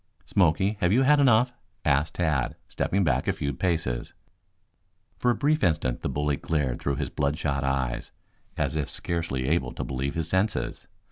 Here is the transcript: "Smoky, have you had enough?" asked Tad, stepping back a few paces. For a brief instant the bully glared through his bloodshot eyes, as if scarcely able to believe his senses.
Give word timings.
"Smoky, 0.25 0.77
have 0.79 0.91
you 0.91 1.03
had 1.03 1.19
enough?" 1.19 1.53
asked 1.85 2.15
Tad, 2.15 2.55
stepping 2.67 3.03
back 3.03 3.27
a 3.27 3.33
few 3.33 3.53
paces. 3.53 4.15
For 5.19 5.29
a 5.29 5.35
brief 5.35 5.63
instant 5.63 6.01
the 6.01 6.09
bully 6.09 6.37
glared 6.37 6.81
through 6.81 6.95
his 6.95 7.11
bloodshot 7.11 7.63
eyes, 7.63 8.11
as 8.57 8.75
if 8.75 8.89
scarcely 8.89 9.47
able 9.47 9.73
to 9.73 9.83
believe 9.83 10.15
his 10.15 10.27
senses. 10.27 10.87